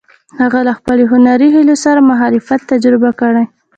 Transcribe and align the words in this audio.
هغه 0.39 0.59
له 0.67 0.73
خپلو 0.79 1.03
هنري 1.11 1.47
هیلو 1.55 1.75
سره 1.85 2.07
مخالفت 2.11 2.59
تجربه 2.71 3.11
کړ. 3.19 3.33